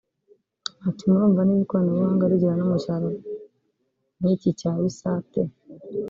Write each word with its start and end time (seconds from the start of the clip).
Ati 0.87 1.03
“Murumva 1.11 1.41
niba 1.43 1.61
ikoranabuhanga 1.65 2.31
rigera 2.31 2.55
no 2.57 2.65
mu 2.71 2.77
cyaro 2.83 3.07
nk’iki 4.19 4.49
cya 4.59 4.71
Bisate 4.81 5.41